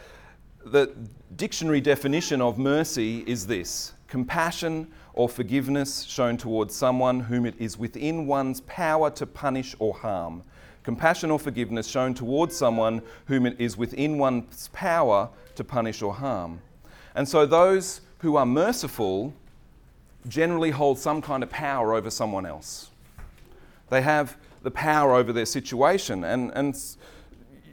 the 0.65 0.95
dictionary 1.35 1.81
definition 1.81 2.41
of 2.41 2.59
mercy 2.59 3.25
is 3.27 3.47
this 3.47 3.93
compassion 4.07 4.87
or 5.15 5.29
forgiveness 5.29 6.03
shown 6.03 6.37
towards 6.37 6.75
someone 6.75 7.21
whom 7.21 7.47
it 7.47 7.55
is 7.59 7.77
within 7.77 8.27
one's 8.27 8.61
power 8.63 9.11
to 9.11 9.27
punish 9.27 9.75
or 9.79 9.95
harm. 9.95 10.43
Compassion 10.85 11.31
or 11.31 11.39
forgiveness 11.39 11.89
shown 11.89 12.15
towards 12.15 12.57
someone 12.57 13.03
whom 13.27 13.47
it 13.47 13.61
is 13.61 13.77
within 13.77 14.19
one's 14.19 14.69
power 14.69 15.29
to 15.57 15.65
punish 15.65 16.01
or 16.01 16.15
harm. 16.15 16.61
And 17.17 17.29
so 17.29 17.45
those 17.45 18.03
who 18.19 18.37
are 18.37 18.47
merciful 18.47 19.33
generally 20.29 20.71
hold 20.71 20.99
some 20.99 21.21
kind 21.21 21.43
of 21.43 21.51
power 21.51 21.95
over 21.95 22.11
someone 22.11 22.47
else. 22.47 22.91
They 23.91 24.03
have 24.03 24.37
the 24.63 24.71
power 24.71 25.15
over 25.15 25.33
their 25.33 25.47
situation. 25.47 26.25
And, 26.25 26.53
and 26.55 26.77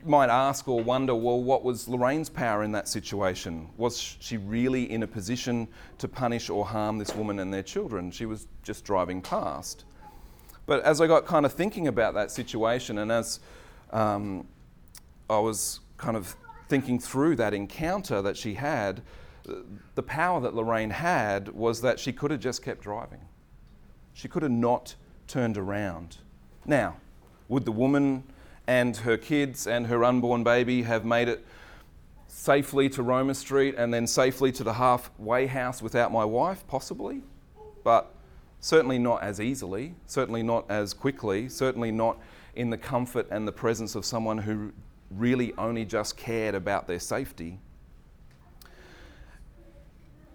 might 0.05 0.29
ask 0.29 0.67
or 0.67 0.81
wonder 0.81 1.15
well, 1.15 1.41
what 1.41 1.63
was 1.63 1.87
Lorraine's 1.87 2.29
power 2.29 2.63
in 2.63 2.71
that 2.73 2.87
situation? 2.87 3.69
Was 3.77 3.97
she 3.97 4.37
really 4.37 4.91
in 4.91 5.03
a 5.03 5.07
position 5.07 5.67
to 5.97 6.07
punish 6.07 6.49
or 6.49 6.65
harm 6.65 6.97
this 6.97 7.15
woman 7.15 7.39
and 7.39 7.53
their 7.53 7.63
children? 7.63 8.11
She 8.11 8.25
was 8.25 8.47
just 8.63 8.85
driving 8.85 9.21
past. 9.21 9.85
But 10.65 10.83
as 10.83 11.01
I 11.01 11.07
got 11.07 11.25
kind 11.25 11.45
of 11.45 11.53
thinking 11.53 11.87
about 11.87 12.13
that 12.13 12.31
situation, 12.31 12.97
and 12.97 13.11
as 13.11 13.39
um, 13.91 14.47
I 15.29 15.39
was 15.39 15.79
kind 15.97 16.15
of 16.15 16.35
thinking 16.69 16.99
through 16.99 17.35
that 17.37 17.53
encounter 17.53 18.21
that 18.21 18.37
she 18.37 18.53
had, 18.53 19.01
the 19.95 20.03
power 20.03 20.39
that 20.41 20.53
Lorraine 20.53 20.89
had 20.89 21.49
was 21.49 21.81
that 21.81 21.99
she 21.99 22.13
could 22.13 22.31
have 22.31 22.39
just 22.39 22.63
kept 22.63 22.81
driving. 22.81 23.19
She 24.13 24.27
could 24.27 24.43
have 24.43 24.51
not 24.51 24.95
turned 25.27 25.57
around. 25.57 26.17
Now, 26.65 26.97
Would 27.49 27.65
the 27.65 27.71
woman 27.71 28.23
and 28.67 28.97
her 28.97 29.17
kids 29.17 29.67
and 29.67 29.87
her 29.87 30.03
unborn 30.03 30.43
baby 30.43 30.83
have 30.83 31.05
made 31.05 31.27
it 31.27 31.45
safely 32.27 32.89
to 32.89 33.03
Roma 33.03 33.33
Street 33.33 33.75
and 33.77 33.93
then 33.93 34.07
safely 34.07 34.51
to 34.53 34.63
the 34.63 34.73
halfway 34.73 35.47
house 35.47 35.81
without 35.81 36.11
my 36.11 36.25
wife? 36.25 36.65
Possibly. 36.67 37.21
But 37.83 38.13
certainly 38.59 38.97
not 38.97 39.21
as 39.21 39.41
easily, 39.41 39.95
certainly 40.07 40.43
not 40.43 40.69
as 40.69 40.93
quickly, 40.93 41.49
certainly 41.49 41.91
not 41.91 42.17
in 42.55 42.69
the 42.69 42.77
comfort 42.77 43.27
and 43.29 43.47
the 43.47 43.51
presence 43.51 43.95
of 43.95 44.05
someone 44.05 44.37
who 44.37 44.71
really 45.11 45.53
only 45.57 45.85
just 45.85 46.17
cared 46.17 46.55
about 46.55 46.87
their 46.87 46.99
safety. 46.99 47.59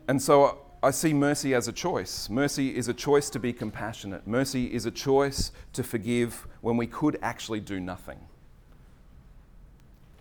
And 0.07 0.21
so 0.21 0.59
I 0.81 0.93
see 0.93 1.13
mercy 1.13 1.55
as 1.55 1.67
a 1.67 1.73
choice. 1.73 2.31
Mercy 2.31 2.77
is 2.77 2.87
a 2.87 2.95
choice 2.95 3.31
to 3.31 3.41
be 3.41 3.53
compassionate. 3.53 4.27
Mercy 4.27 4.67
is 4.73 4.87
a 4.87 4.93
choice 4.93 5.51
to 5.73 5.83
forgive 5.83 6.47
when 6.61 6.77
we 6.77 6.87
could 6.87 7.19
actually 7.21 7.61
do 7.61 7.81
nothing. 7.81 8.19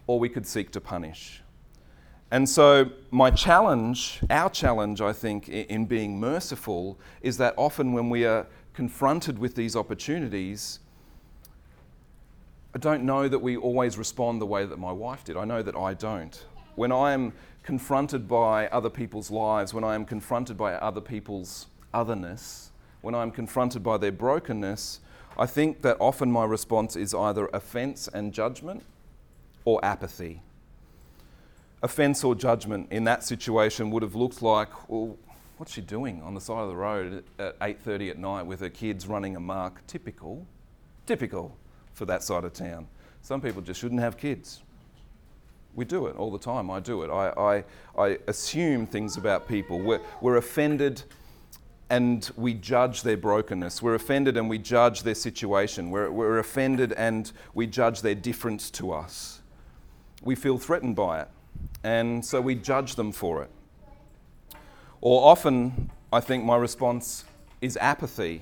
Or 0.08 0.20
we 0.20 0.30
could 0.30 0.48
seek 0.48 0.72
to 0.72 0.82
punish. 0.82 1.44
And 2.32 2.50
so, 2.50 2.90
my 3.12 3.30
challenge, 3.30 4.20
our 4.30 4.50
challenge, 4.50 5.00
I 5.00 5.14
think, 5.14 5.48
in 5.48 5.86
being 5.86 6.20
merciful 6.20 6.98
is 7.22 7.38
that 7.38 7.54
often 7.56 7.94
when 7.94 8.10
we 8.10 8.26
are 8.26 8.48
confronted 8.74 9.38
with 9.38 9.56
these 9.56 9.76
opportunities, 9.76 10.80
I 12.74 12.80
don't 12.80 13.04
know 13.04 13.28
that 13.28 13.40
we 13.40 13.58
always 13.58 13.98
respond 13.98 14.42
the 14.42 14.46
way 14.46 14.66
that 14.66 14.78
my 14.78 14.92
wife 14.92 15.24
did. 15.24 15.38
I 15.38 15.46
know 15.46 15.62
that 15.62 15.76
I 15.76 15.94
don't. 15.94 16.46
When 16.76 16.92
I 16.92 17.14
am 17.14 17.34
confronted 17.68 18.30
by 18.30 18.66
other 18.70 18.90
people's 18.90 19.30
lives, 19.30 19.74
when 19.74 19.84
I 19.84 19.94
am 19.94 20.06
confronted 20.06 20.56
by 20.56 20.76
other 20.76 21.02
people's 21.02 21.68
otherness, 21.94 22.72
when 23.02 23.14
I'm 23.14 23.30
confronted 23.30 23.84
by 23.84 23.98
their 23.98 24.14
brokenness, 24.14 25.02
I 25.38 25.48
think 25.48 25.82
that 25.82 25.98
often 26.00 26.32
my 26.32 26.46
response 26.46 26.96
is 26.96 27.14
either 27.14 27.48
offense 27.48 28.08
and 28.08 28.34
judgment 28.34 28.84
or 29.66 29.84
apathy. 29.84 30.42
Offense 31.84 32.24
or 32.24 32.36
judgment 32.36 32.88
in 32.90 33.04
that 33.04 33.26
situation 33.26 33.92
would 33.92 34.02
have 34.02 34.16
looked 34.16 34.42
like, 34.42 34.70
well, 34.90 35.18
what's 35.58 35.74
she 35.74 35.82
doing 35.82 36.22
on 36.22 36.36
the 36.36 36.40
side 36.40 36.60
of 36.60 36.70
the 36.70 36.76
road 36.78 37.26
at 37.38 37.60
8:30 37.60 38.12
at 38.12 38.18
night 38.18 38.44
with 38.44 38.62
her 38.62 38.70
kids 38.70 39.08
running 39.08 39.36
amok? 39.36 39.86
Typical. 39.88 40.48
Typical 41.06 41.54
for 41.94 42.06
that 42.06 42.24
side 42.24 42.46
of 42.46 42.54
town. 42.54 42.88
Some 43.22 43.42
people 43.42 43.62
just 43.62 43.82
shouldn't 43.82 44.00
have 44.00 44.16
kids. 44.16 44.62
We 45.76 45.86
do 45.86 46.08
it 46.08 46.16
all 46.16 46.32
the 46.32 46.40
time. 46.40 46.72
I 46.72 46.80
do 46.80 47.04
it. 47.04 47.12
I, 47.12 47.64
I, 47.98 48.02
I 48.02 48.18
assume 48.28 48.88
things 48.88 49.18
about 49.18 49.48
people. 49.48 49.80
We're, 49.80 50.02
we're 50.22 50.38
offended 50.38 51.04
and 51.90 52.30
we 52.36 52.54
judge 52.54 53.04
their 53.04 53.16
brokenness. 53.16 53.82
We're 53.82 53.96
offended 53.96 54.38
and 54.38 54.50
we 54.50 54.58
judge 54.58 55.04
their 55.04 55.16
situation. 55.16 55.90
We're, 55.90 56.12
we're 56.12 56.40
offended 56.40 56.94
and 56.94 57.32
we 57.54 57.68
judge 57.68 58.02
their 58.02 58.16
difference 58.16 58.70
to 58.72 58.92
us. 58.92 59.42
We 60.24 60.36
feel 60.36 60.58
threatened 60.58 60.96
by 60.96 61.22
it. 61.22 61.30
And 61.84 62.26
so 62.26 62.42
we 62.42 62.56
judge 62.56 62.96
them 62.96 63.12
for 63.12 63.44
it. 63.44 63.50
Or 65.00 65.30
often, 65.30 65.92
I 66.12 66.20
think 66.20 66.44
my 66.44 66.58
response 66.58 67.24
is 67.62 67.78
apathy 67.78 68.42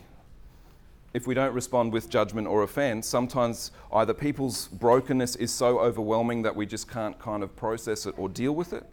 if 1.16 1.26
we 1.26 1.34
don't 1.34 1.54
respond 1.54 1.94
with 1.94 2.10
judgment 2.10 2.46
or 2.46 2.64
offense, 2.64 3.08
sometimes 3.08 3.72
either 3.94 4.14
people's 4.14 4.68
brokenness 4.68 5.38
is 5.38 5.50
so 5.50 5.80
overwhelming 5.80 6.42
that 6.42 6.54
we 6.54 6.66
just 6.66 6.92
can't 6.92 7.18
kind 7.20 7.42
of 7.42 7.56
process 7.56 8.06
it 8.06 8.14
or 8.18 8.28
deal 8.28 8.52
with 8.52 8.74
it. 8.74 8.84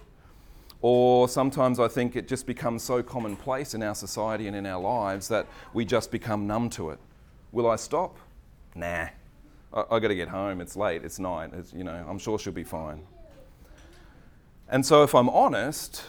Or 0.83 1.29
sometimes 1.29 1.81
I 1.81 1.89
think 1.89 2.15
it 2.15 2.29
just 2.29 2.47
becomes 2.47 2.85
so 2.85 3.03
commonplace 3.03 3.75
in 3.75 3.83
our 3.83 3.97
society 3.97 4.47
and 4.47 4.55
in 4.55 4.67
our 4.67 4.81
lives 4.81 5.27
that 5.29 5.49
we 5.75 5.85
just 5.85 6.13
become 6.13 6.47
numb 6.47 6.71
to 6.71 6.91
it. 6.91 7.01
Will 7.51 7.69
I 7.69 7.75
stop? 7.75 8.17
Nah. 8.77 9.09
I, 9.75 9.85
I 9.91 9.99
got 9.99 10.09
to 10.09 10.15
get 10.15 10.29
home. 10.29 10.61
It's 10.61 10.77
late. 10.77 11.03
It's 11.05 11.19
night. 11.19 11.51
It's, 11.53 11.73
you 11.73 11.83
know, 11.83 12.07
I'm 12.09 12.21
sure 12.21 12.39
she'll 12.39 12.53
be 12.53 12.63
fine. 12.63 13.03
And 14.69 14.87
so, 14.87 15.03
if 15.03 15.13
I'm 15.13 15.29
honest, 15.29 16.05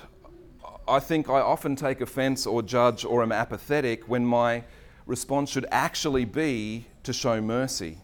I 0.88 1.00
think 1.00 1.28
I 1.28 1.40
often 1.40 1.76
take 1.76 2.02
offense 2.02 2.46
or 2.46 2.62
judge 2.62 3.04
or 3.04 3.24
am 3.24 3.32
apathetic 3.32 4.08
when 4.08 4.24
my 4.24 4.64
response 5.06 5.50
should 5.50 5.66
actually 5.72 6.26
be 6.26 6.86
to 7.04 7.14
show 7.14 7.42
mercy. 7.42 7.98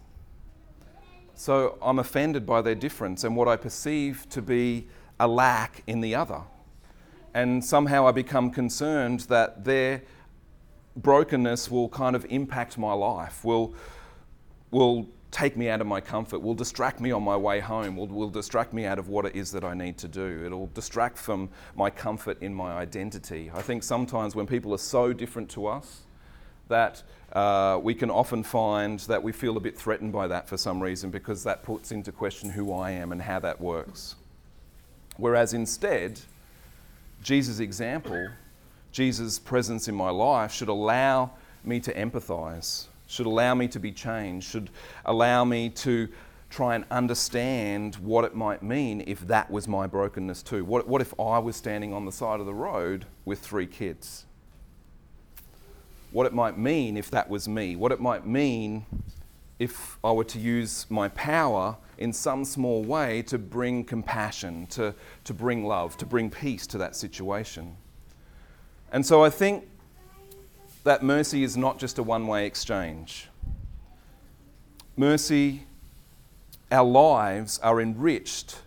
So 1.35 1.77
I'm 1.81 1.99
offended 1.99 2.45
by 2.45 2.61
their 2.61 2.75
difference 2.75 3.23
and 3.23 3.35
what 3.35 3.47
I 3.47 3.55
perceive 3.55 4.27
to 4.31 4.41
be 4.41 4.87
a 5.19 5.27
lack 5.27 5.83
in 5.87 6.01
the 6.01 6.15
other. 6.15 6.41
And 7.33 7.63
somehow 7.63 8.07
I 8.07 8.11
become 8.11 8.51
concerned 8.51 9.21
that 9.21 9.63
their 9.63 10.01
brokenness 10.97 11.71
will 11.71 11.87
kind 11.89 12.15
of 12.15 12.25
impact 12.29 12.77
my 12.77 12.91
life, 12.91 13.45
will, 13.45 13.73
will 14.71 15.07
take 15.31 15.55
me 15.55 15.69
out 15.69 15.79
of 15.79 15.87
my 15.87 16.01
comfort, 16.01 16.39
will 16.39 16.55
distract 16.55 16.99
me 16.99 17.11
on 17.11 17.23
my 17.23 17.37
way 17.37 17.59
home, 17.59 17.95
will, 17.95 18.07
will 18.07 18.29
distract 18.29 18.73
me 18.73 18.85
out 18.85 18.99
of 18.99 19.07
what 19.07 19.25
it 19.25 19.35
is 19.35 19.51
that 19.51 19.63
I 19.63 19.73
need 19.73 19.97
to 19.99 20.07
do. 20.07 20.43
It'll 20.45 20.67
distract 20.67 21.17
from 21.17 21.49
my 21.75 21.89
comfort 21.89 22.41
in 22.41 22.53
my 22.53 22.73
identity. 22.73 23.51
I 23.53 23.61
think 23.61 23.83
sometimes 23.83 24.35
when 24.35 24.47
people 24.47 24.73
are 24.73 24.79
so 24.79 25.13
different 25.13 25.49
to 25.51 25.67
us, 25.67 26.01
that 26.69 27.03
uh, 27.33 27.79
we 27.81 27.93
can 27.93 28.09
often 28.09 28.41
find 28.41 28.99
that 29.01 29.21
we 29.21 29.31
feel 29.31 29.57
a 29.57 29.59
bit 29.59 29.77
threatened 29.77 30.11
by 30.11 30.27
that 30.27 30.47
for 30.47 30.57
some 30.57 30.81
reason 30.81 31.11
because 31.11 31.43
that 31.43 31.63
puts 31.63 31.91
into 31.91 32.11
question 32.11 32.49
who 32.49 32.73
I 32.73 32.91
am 32.91 33.11
and 33.11 33.21
how 33.21 33.39
that 33.39 33.59
works. 33.59 34.15
Whereas 35.17 35.53
instead, 35.53 36.19
Jesus' 37.21 37.59
example, 37.59 38.29
Jesus' 38.91 39.37
presence 39.37 39.87
in 39.87 39.95
my 39.95 40.09
life 40.09 40.51
should 40.51 40.69
allow 40.69 41.31
me 41.63 41.79
to 41.81 41.93
empathize, 41.93 42.85
should 43.07 43.25
allow 43.25 43.53
me 43.53 43.67
to 43.67 43.79
be 43.79 43.91
changed, 43.91 44.49
should 44.49 44.69
allow 45.05 45.43
me 45.43 45.69
to 45.69 46.07
try 46.49 46.73
and 46.73 46.85
understand 46.89 47.95
what 47.97 48.23
it 48.23 48.33
might 48.33 48.63
mean 48.63 49.03
if 49.05 49.19
that 49.27 49.51
was 49.51 49.67
my 49.67 49.85
brokenness 49.85 50.41
too. 50.41 50.65
What, 50.65 50.87
what 50.87 51.01
if 51.01 51.13
I 51.19 51.37
was 51.37 51.55
standing 51.55 51.93
on 51.93 52.05
the 52.05 52.11
side 52.11 52.39
of 52.39 52.47
the 52.47 52.53
road 52.53 53.05
with 53.25 53.39
three 53.39 53.67
kids? 53.67 54.25
What 56.11 56.25
it 56.25 56.33
might 56.33 56.57
mean 56.57 56.97
if 56.97 57.11
that 57.11 57.29
was 57.29 57.47
me, 57.47 57.75
what 57.75 57.91
it 57.91 57.99
might 57.99 58.25
mean 58.25 58.85
if 59.59 59.97
I 60.03 60.11
were 60.11 60.23
to 60.25 60.39
use 60.39 60.85
my 60.89 61.09
power 61.09 61.75
in 61.97 62.13
some 62.13 62.45
small 62.45 62.83
way 62.83 63.21
to 63.23 63.37
bring 63.37 63.83
compassion, 63.83 64.65
to, 64.67 64.95
to 65.25 65.33
bring 65.33 65.65
love, 65.65 65.97
to 65.97 66.05
bring 66.05 66.29
peace 66.29 66.65
to 66.67 66.77
that 66.77 66.95
situation. 66.95 67.75
And 68.91 69.05
so 69.05 69.23
I 69.23 69.29
think 69.29 69.67
that 70.85 71.03
mercy 71.03 71.43
is 71.43 71.57
not 71.57 71.77
just 71.77 71.99
a 71.99 72.03
one 72.03 72.25
way 72.25 72.45
exchange. 72.45 73.27
Mercy, 74.95 75.65
our 76.71 76.85
lives 76.85 77.59
are 77.59 77.81
enriched 77.81 78.59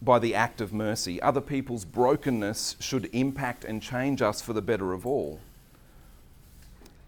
by 0.00 0.18
the 0.18 0.34
act 0.34 0.60
of 0.60 0.72
mercy. 0.72 1.20
Other 1.20 1.40
people's 1.40 1.84
brokenness 1.84 2.76
should 2.78 3.08
impact 3.12 3.64
and 3.64 3.82
change 3.82 4.22
us 4.22 4.40
for 4.40 4.52
the 4.52 4.62
better 4.62 4.92
of 4.92 5.06
all. 5.06 5.40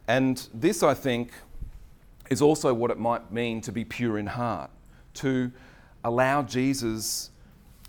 And 0.09 0.49
this, 0.55 0.83
I 0.83 0.95
think, 0.95 1.33
is 2.31 2.43
also 2.43 2.73
what 2.75 2.91
it 2.91 2.99
might 2.99 3.33
mean 3.33 3.61
to 3.63 3.73
be 3.73 3.85
pure 3.85 4.19
in 4.19 4.27
heart, 4.27 4.71
to 5.15 5.53
allow 6.05 6.43
Jesus 6.43 7.31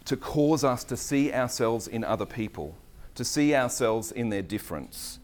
to 0.05 0.15
cause 0.15 0.63
us 0.63 0.86
to 0.86 0.95
see 0.95 1.33
ourselves 1.33 1.88
in 1.88 2.03
other 2.03 2.25
people, 2.25 2.77
to 3.15 3.25
see 3.25 3.53
ourselves 3.53 4.12
in 4.12 4.29
their 4.29 4.41
difference. 4.41 5.19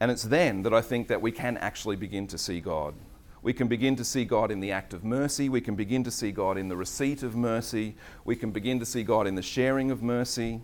And 0.00 0.10
it's 0.10 0.24
then 0.24 0.64
that 0.64 0.74
I 0.74 0.80
think 0.80 1.06
that 1.06 1.22
we 1.22 1.30
can 1.30 1.56
actually 1.58 1.94
begin 1.94 2.26
to 2.26 2.36
see 2.36 2.60
God. 2.60 2.94
We 3.42 3.52
can 3.52 3.68
begin 3.68 3.94
to 3.96 4.04
see 4.04 4.24
God 4.24 4.50
in 4.50 4.58
the 4.58 4.72
act 4.72 4.92
of 4.92 5.04
mercy. 5.04 5.48
We 5.48 5.60
can 5.60 5.76
begin 5.76 6.02
to 6.04 6.10
see 6.10 6.32
God 6.32 6.58
in 6.58 6.68
the 6.68 6.76
receipt 6.76 7.22
of 7.22 7.36
mercy. 7.36 7.94
We 8.24 8.34
can 8.34 8.50
begin 8.50 8.80
to 8.80 8.86
see 8.86 9.04
God 9.04 9.28
in 9.28 9.36
the 9.36 9.42
sharing 9.42 9.92
of 9.92 10.02
mercy. 10.02 10.60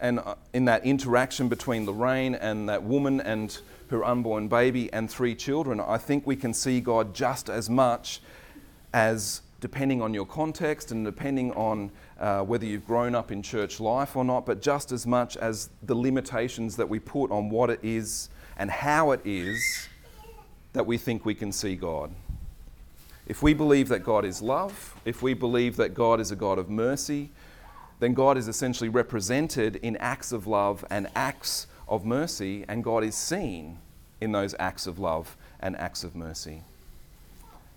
And 0.00 0.20
uh, 0.20 0.36
in 0.52 0.64
that 0.66 0.84
interaction 0.84 1.48
between 1.48 1.86
Lorraine 1.86 2.34
and 2.34 2.68
that 2.68 2.82
woman 2.82 3.20
and 3.20 3.58
her 3.90 4.04
unborn 4.04 4.48
baby 4.48 4.92
and 4.92 5.10
three 5.10 5.34
children, 5.34 5.80
I 5.80 5.98
think 5.98 6.26
we 6.26 6.36
can 6.36 6.54
see 6.54 6.80
God 6.80 7.14
just 7.14 7.48
as 7.48 7.68
much 7.68 8.20
as 8.92 9.42
depending 9.60 10.00
on 10.00 10.14
your 10.14 10.26
context 10.26 10.92
and 10.92 11.04
depending 11.04 11.52
on 11.52 11.90
uh, 12.20 12.42
whether 12.42 12.64
you've 12.64 12.86
grown 12.86 13.14
up 13.14 13.32
in 13.32 13.42
church 13.42 13.80
life 13.80 14.14
or 14.14 14.24
not, 14.24 14.46
but 14.46 14.62
just 14.62 14.92
as 14.92 15.06
much 15.06 15.36
as 15.36 15.70
the 15.82 15.94
limitations 15.94 16.76
that 16.76 16.88
we 16.88 16.98
put 16.98 17.30
on 17.30 17.50
what 17.50 17.70
it 17.70 17.80
is 17.82 18.28
and 18.56 18.70
how 18.70 19.10
it 19.10 19.20
is 19.24 19.88
that 20.72 20.86
we 20.86 20.96
think 20.96 21.24
we 21.24 21.34
can 21.34 21.50
see 21.50 21.74
God. 21.74 22.10
If 23.26 23.42
we 23.42 23.52
believe 23.52 23.88
that 23.88 24.04
God 24.04 24.24
is 24.24 24.40
love, 24.40 24.94
if 25.04 25.22
we 25.22 25.34
believe 25.34 25.76
that 25.76 25.92
God 25.92 26.20
is 26.20 26.30
a 26.30 26.36
God 26.36 26.58
of 26.58 26.70
mercy, 26.70 27.30
then 28.00 28.14
God 28.14 28.38
is 28.38 28.48
essentially 28.48 28.88
represented 28.88 29.76
in 29.76 29.96
acts 29.96 30.32
of 30.32 30.46
love 30.46 30.84
and 30.90 31.08
acts 31.14 31.66
of 31.88 32.04
mercy, 32.04 32.64
and 32.68 32.84
God 32.84 33.02
is 33.02 33.14
seen 33.14 33.78
in 34.20 34.32
those 34.32 34.54
acts 34.58 34.86
of 34.86 34.98
love 34.98 35.36
and 35.60 35.76
acts 35.76 36.04
of 36.04 36.14
mercy. 36.14 36.62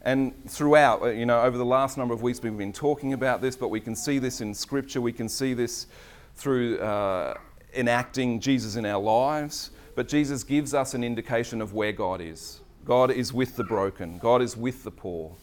And 0.04 0.34
throughout, 0.50 1.04
uh, 1.04 1.08
you 1.08 1.26
know, 1.26 1.42
over 1.42 1.58
the 1.58 1.66
last 1.66 1.98
number 1.98 2.14
of 2.14 2.22
weeks, 2.22 2.42
we've 2.42 2.58
been 2.58 2.74
talking 2.74 3.14
about 3.14 3.42
this, 3.42 3.56
but 3.56 3.70
we 3.70 3.80
can 3.80 3.96
see 3.96 4.18
this 4.18 4.42
in 4.42 4.54
Scripture. 4.54 5.00
We 5.00 5.14
can 5.14 5.30
see 5.30 5.54
this 5.54 5.88
through 6.36 6.80
uh, 6.80 7.36
enacting 7.76 8.40
Jesus 8.40 8.76
in 8.76 8.86
our 8.86 9.02
lives. 9.02 9.72
But 9.94 10.08
Jesus 10.08 10.44
gives 10.44 10.74
us 10.74 10.94
an 10.94 11.04
indication 11.04 11.62
of 11.62 11.74
where 11.74 11.92
God 11.92 12.22
is. 12.22 12.62
God 12.84 13.12
is 13.12 13.32
with 13.32 13.56
the 13.56 13.64
broken, 13.64 14.18
God 14.18 14.42
is 14.42 14.58
with 14.58 14.84
the 14.84 14.92
poor. 14.92 15.36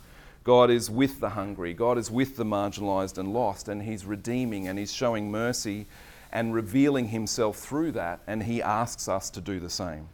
God 0.48 0.70
is 0.70 0.88
with 0.88 1.20
the 1.20 1.28
hungry. 1.28 1.74
God 1.74 1.98
is 1.98 2.10
with 2.10 2.38
the 2.38 2.44
marginalized 2.44 3.18
and 3.18 3.34
lost, 3.34 3.68
and 3.68 3.82
He's 3.82 4.06
redeeming 4.06 4.66
and 4.66 4.78
He's 4.78 4.90
showing 4.90 5.30
mercy 5.30 5.84
and 6.32 6.54
revealing 6.54 7.08
Himself 7.08 7.58
through 7.58 7.92
that, 7.92 8.20
and 8.26 8.42
He 8.44 8.62
asks 8.62 9.08
us 9.08 9.28
to 9.28 9.42
do 9.42 9.60
the 9.60 9.68
same. 9.68 10.08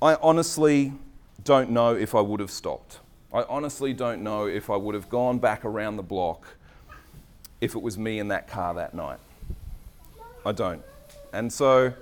I 0.00 0.14
honestly 0.14 0.94
don't 1.44 1.72
know 1.72 1.94
if 1.94 2.14
I 2.14 2.22
would 2.22 2.40
have 2.40 2.50
stopped. 2.50 3.00
I 3.34 3.42
honestly 3.42 3.92
don't 3.92 4.22
know 4.22 4.46
if 4.46 4.70
I 4.70 4.76
would 4.76 4.94
have 4.94 5.10
gone 5.10 5.38
back 5.38 5.66
around 5.66 5.96
the 5.96 6.02
block 6.02 6.46
if 7.60 7.74
it 7.74 7.82
was 7.82 7.98
me 7.98 8.18
in 8.18 8.28
that 8.28 8.48
car 8.48 8.72
that 8.72 8.94
night. 8.94 9.18
I 10.46 10.52
don't. 10.52 10.82
And 11.34 11.52
so 11.52 11.92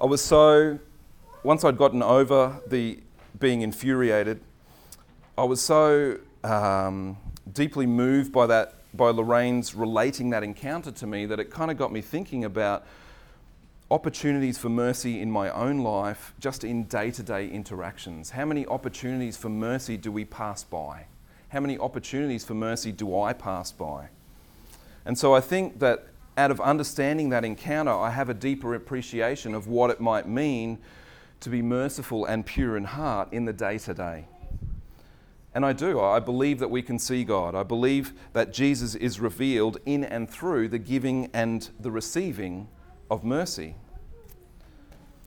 I 0.00 0.04
was 0.06 0.22
so, 0.22 0.78
once 1.42 1.64
I'd 1.64 1.76
gotten 1.76 2.04
over 2.04 2.60
the 2.68 3.00
being 3.40 3.62
infuriated, 3.62 4.42
I 5.38 5.44
was 5.44 5.60
so 5.60 6.18
um, 6.42 7.16
deeply 7.52 7.86
moved 7.86 8.32
by 8.32 8.46
that, 8.46 8.74
by 8.92 9.10
Lorraine's 9.10 9.72
relating 9.72 10.30
that 10.30 10.42
encounter 10.42 10.90
to 10.90 11.06
me, 11.06 11.26
that 11.26 11.38
it 11.38 11.48
kind 11.48 11.70
of 11.70 11.78
got 11.78 11.92
me 11.92 12.00
thinking 12.00 12.44
about 12.44 12.84
opportunities 13.88 14.58
for 14.58 14.68
mercy 14.68 15.20
in 15.20 15.30
my 15.30 15.48
own 15.50 15.78
life, 15.78 16.34
just 16.40 16.64
in 16.64 16.86
day 16.86 17.12
to 17.12 17.22
day 17.22 17.46
interactions. 17.48 18.30
How 18.30 18.44
many 18.46 18.66
opportunities 18.66 19.36
for 19.36 19.48
mercy 19.48 19.96
do 19.96 20.10
we 20.10 20.24
pass 20.24 20.64
by? 20.64 21.06
How 21.50 21.60
many 21.60 21.78
opportunities 21.78 22.44
for 22.44 22.54
mercy 22.54 22.90
do 22.90 23.16
I 23.16 23.32
pass 23.32 23.70
by? 23.70 24.08
And 25.04 25.16
so 25.16 25.36
I 25.36 25.40
think 25.40 25.78
that 25.78 26.08
out 26.36 26.50
of 26.50 26.60
understanding 26.60 27.28
that 27.28 27.44
encounter, 27.44 27.92
I 27.92 28.10
have 28.10 28.28
a 28.28 28.34
deeper 28.34 28.74
appreciation 28.74 29.54
of 29.54 29.68
what 29.68 29.90
it 29.90 30.00
might 30.00 30.26
mean 30.26 30.78
to 31.38 31.48
be 31.48 31.62
merciful 31.62 32.24
and 32.24 32.44
pure 32.44 32.76
in 32.76 32.82
heart 32.82 33.32
in 33.32 33.44
the 33.44 33.52
day 33.52 33.78
to 33.78 33.94
day. 33.94 34.24
And 35.54 35.64
I 35.64 35.72
do. 35.72 36.00
I 36.00 36.20
believe 36.20 36.58
that 36.58 36.68
we 36.68 36.82
can 36.82 36.98
see 36.98 37.24
God. 37.24 37.54
I 37.54 37.62
believe 37.62 38.12
that 38.32 38.52
Jesus 38.52 38.94
is 38.94 39.18
revealed 39.18 39.78
in 39.86 40.04
and 40.04 40.28
through 40.28 40.68
the 40.68 40.78
giving 40.78 41.30
and 41.32 41.68
the 41.80 41.90
receiving 41.90 42.68
of 43.10 43.24
mercy. 43.24 43.74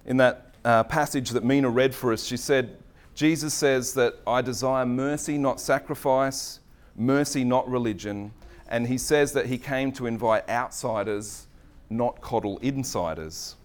In 0.06 0.18
that 0.18 0.56
uh, 0.63 0.84
passage 0.84 1.32
that 1.32 1.44
Mina 1.44 1.70
read 1.70 1.94
for 1.94 2.13
us, 2.13 2.24
she 2.24 2.38
said, 2.38 2.78
Jesus 3.16 3.54
says 3.54 3.94
that 3.96 4.16
I 4.25 4.42
desire 4.42 4.86
mercy, 4.86 5.38
not 5.38 5.60
sacrifice, 5.60 6.60
mercy, 6.96 7.44
not 7.44 7.70
religion. 7.70 8.32
And 8.68 8.88
he 8.88 8.98
says 8.98 9.34
that 9.34 9.48
he 9.48 9.58
came 9.58 9.92
to 9.94 10.06
invite 10.06 10.48
outsiders, 10.50 11.48
not 11.90 12.22
coddle 12.22 12.58
insiders. 12.60 13.56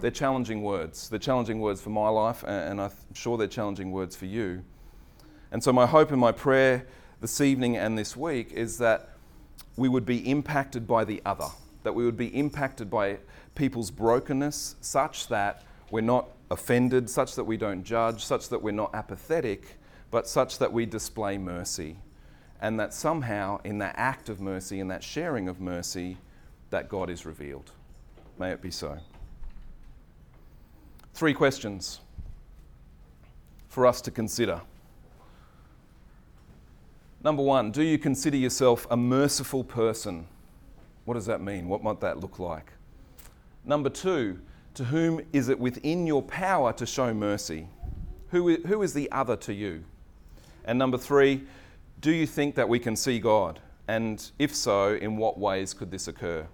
They're 0.00 0.10
challenging 0.10 0.62
words. 0.62 1.08
They're 1.08 1.18
challenging 1.18 1.60
words 1.60 1.80
for 1.80 1.90
my 1.90 2.08
life, 2.08 2.42
and 2.46 2.80
I'm 2.80 2.90
sure 3.14 3.36
they're 3.36 3.46
challenging 3.46 3.92
words 3.92 4.16
for 4.16 4.26
you. 4.26 4.64
And 5.52 5.62
so, 5.62 5.72
my 5.72 5.86
hope 5.86 6.10
and 6.12 6.20
my 6.20 6.32
prayer 6.32 6.86
this 7.20 7.40
evening 7.40 7.76
and 7.76 7.98
this 7.98 8.16
week 8.16 8.52
is 8.52 8.78
that 8.78 9.10
we 9.76 9.88
would 9.88 10.06
be 10.06 10.28
impacted 10.30 10.86
by 10.86 11.04
the 11.04 11.20
other, 11.24 11.48
that 11.82 11.94
we 11.94 12.04
would 12.04 12.16
be 12.16 12.28
impacted 12.28 12.88
by 12.90 13.18
people's 13.54 13.90
brokenness 13.90 14.76
such 14.80 15.28
that 15.28 15.64
we're 15.90 16.00
not 16.02 16.28
offended, 16.50 17.10
such 17.10 17.34
that 17.34 17.44
we 17.44 17.56
don't 17.56 17.82
judge, 17.82 18.24
such 18.24 18.48
that 18.48 18.62
we're 18.62 18.70
not 18.70 18.94
apathetic, 18.94 19.76
but 20.10 20.28
such 20.28 20.58
that 20.58 20.72
we 20.72 20.86
display 20.86 21.36
mercy. 21.36 21.96
And 22.60 22.78
that 22.78 22.92
somehow, 22.92 23.60
in 23.64 23.78
that 23.78 23.94
act 23.96 24.28
of 24.28 24.40
mercy, 24.40 24.80
in 24.80 24.88
that 24.88 25.02
sharing 25.02 25.48
of 25.48 25.60
mercy, 25.60 26.16
that 26.70 26.88
God 26.88 27.10
is 27.10 27.26
revealed. 27.26 27.72
May 28.38 28.50
it 28.50 28.62
be 28.62 28.70
so. 28.70 28.98
Three 31.14 31.34
questions 31.34 32.00
for 33.68 33.86
us 33.86 34.00
to 34.02 34.10
consider. 34.10 34.60
Number 37.22 37.42
one, 37.42 37.70
do 37.70 37.82
you 37.82 37.98
consider 37.98 38.38
yourself 38.38 38.86
a 38.90 38.96
merciful 38.96 39.62
person? 39.62 40.26
What 41.04 41.14
does 41.14 41.26
that 41.26 41.42
mean? 41.42 41.68
What 41.68 41.82
might 41.82 42.00
that 42.00 42.18
look 42.18 42.38
like? 42.38 42.72
Number 43.64 43.90
two, 43.90 44.40
to 44.74 44.84
whom 44.84 45.20
is 45.32 45.48
it 45.48 45.58
within 45.58 46.06
your 46.06 46.22
power 46.22 46.72
to 46.72 46.86
show 46.86 47.12
mercy? 47.12 47.68
Who, 48.30 48.48
is 48.48 48.94
the 48.94 49.10
other 49.10 49.36
to 49.36 49.52
you? 49.52 49.84
And 50.64 50.78
number 50.78 50.96
three, 50.96 51.42
do 52.00 52.10
you 52.10 52.26
think 52.26 52.54
that 52.54 52.68
we 52.68 52.78
can 52.78 52.96
see 52.96 53.18
God? 53.18 53.60
And 53.88 54.30
if 54.38 54.54
so, 54.54 54.94
in 54.94 55.16
what 55.16 55.38
ways 55.38 55.74
could 55.74 55.90
this 55.90 56.08
occur? 56.08 56.46